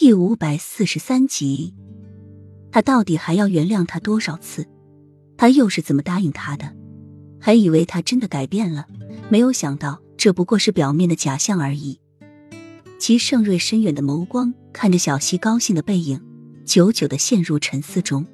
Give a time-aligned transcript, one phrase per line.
[0.00, 1.74] 第五百四十三集，
[2.72, 4.66] 他到底还要原谅他多少次？
[5.36, 6.74] 他又是怎么答应他的？
[7.38, 8.86] 还以为他真的改变了，
[9.28, 12.00] 没有想到这不过是表面的假象而已。
[12.98, 16.18] 齐盛瑞深远的眸光看着小溪高兴的背影，
[16.64, 18.24] 久久的陷入沉思中。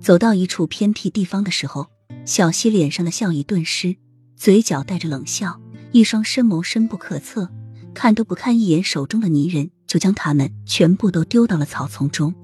[0.00, 1.86] 走到一处偏僻地方的时候，
[2.24, 3.94] 小溪脸上的笑意顿失，
[4.34, 5.60] 嘴角带着冷笑，
[5.92, 7.48] 一双深眸深不可测，
[7.94, 12.34] 看都不看一眼手中的泥人，就将他们全部都丢到了草丛中。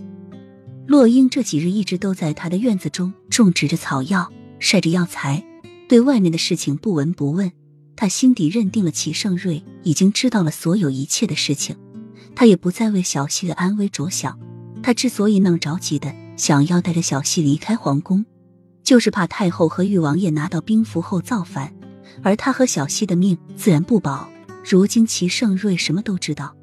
[0.87, 5.43] 洛英这几日一直都在他的院子中种植着草药，晒着药材，
[5.89, 7.51] 对外面的事情不闻不问。
[7.97, 11.75] 他心底认定了齐盛瑞已经知道了所有一切的事情，
[12.37, 14.39] 他也不再为小溪的安危着想。
[14.83, 18.27] 他之所以那么着急的想要带着小溪离开皇宫，
[18.85, 21.73] 就是怕太后和誉王爷拿到兵符后造反，
[22.23, 24.29] 而他和小溪的命自然不保。
[24.69, 26.55] 如今齐盛瑞什么都知道，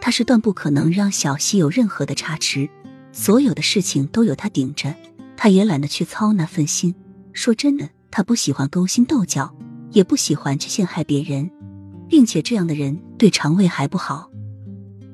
[0.00, 2.68] 他是断不可能让小溪有任何的差池，
[3.12, 4.94] 所有的事情都有他顶着，
[5.36, 6.94] 他也懒得去操那份心。
[7.32, 9.54] 说真的，他不喜欢勾心斗角。
[9.92, 11.50] 也不喜欢去陷害别人，
[12.08, 14.30] 并且这样的人对肠胃还不好，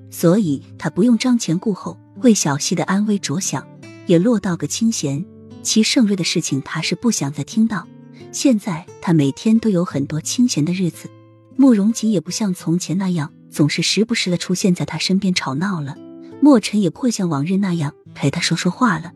[0.08, 3.66] 所以他不用张前顾后为小溪的安危着想，
[4.06, 5.26] 也落到个清闲。
[5.64, 7.88] 齐盛瑞的事情他是不想再听到。
[8.30, 11.10] 现在他每天都有很多清闲的日子，
[11.56, 15.96] 慕容锦也不像从前那样总是时不时的出现在他身边吵闹了，
[16.40, 19.12] 墨尘也不会像往日那样陪他说说话了。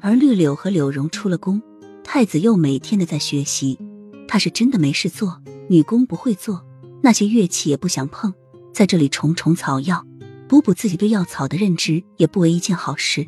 [0.00, 1.60] 而绿柳和柳荣出了宫，
[2.02, 3.78] 太子又每天的在学习。
[4.26, 6.64] 他是真的没事做，女工不会做，
[7.02, 8.32] 那些乐器也不想碰，
[8.72, 10.06] 在这里虫虫草药，
[10.48, 13.26] 补补自己对药草的认知，也不为一件好事。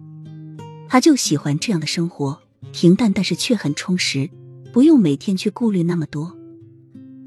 [0.88, 2.38] 他就喜欢这样的生活，
[2.72, 4.30] 平淡但是却很充实，
[4.72, 6.36] 不用每天去顾虑那么多。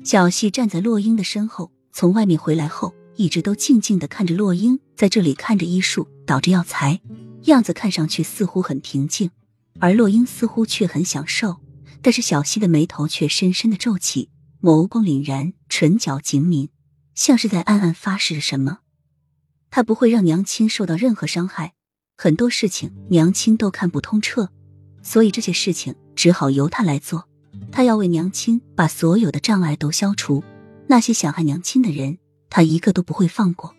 [0.04, 7.02] 小溪站在洛英的身后，从外面回来后，一直都静静的看着洛英在这里看着医术，捣着药材，
[7.44, 9.32] 样子看上去似乎很平静，
[9.80, 11.58] 而洛英似乎却很享受。
[12.02, 14.30] 但是小溪的眉头却深深的皱起，
[14.62, 16.70] 眸光凛然，唇角紧抿，
[17.16, 18.80] 像是在暗暗发誓着什么。
[19.72, 21.74] 他不会让娘亲受到任何伤害，
[22.16, 24.50] 很多事情娘亲都看不通彻，
[25.02, 27.28] 所以这些事情只好由他来做。
[27.72, 30.44] 他要为娘亲把所有的障碍都消除，
[30.88, 32.18] 那些想害娘亲的人，
[32.56, 33.76] 他一个都不会放过。